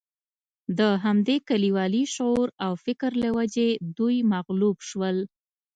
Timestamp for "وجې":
3.37-3.69